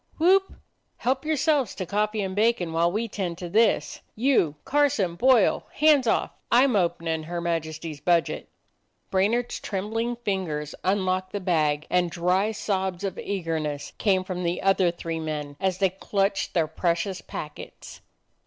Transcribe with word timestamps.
Whoop! 0.17 0.55
Help 0.97 1.25
yourselves 1.25 1.75
to 1.75 1.85
coffee 1.85 2.23
and 2.23 2.35
bacon 2.35 2.73
while 2.73 2.91
we 2.91 3.07
tend 3.07 3.37
to 3.37 3.47
this. 3.47 4.01
You, 4.15 4.55
Carson, 4.65 5.13
Boyle— 5.13 5.67
hands 5.73 6.07
off! 6.07 6.31
I 6.51 6.63
*m 6.63 6.75
openin' 6.75 7.25
her 7.25 7.39
Majesty's 7.39 8.01
budget." 8.01 8.49
Brainard 9.11 9.51
's 9.51 9.59
trembling 9.59 10.15
fingers 10.15 10.73
unlocked 10.83 11.33
the 11.33 11.39
bag, 11.39 11.85
and 11.91 12.09
dry 12.09 12.51
sobs 12.51 13.03
of 13.03 13.19
eagerness 13.19 13.93
came 13.99 14.23
from 14.23 14.41
the 14.41 14.63
other 14.63 14.89
three 14.89 15.19
men 15.19 15.55
as 15.59 15.77
they 15.77 15.91
clutched 15.91 16.55
their 16.55 16.65
pre 16.67 16.95
cious 16.95 17.21
packets. 17.21 18.01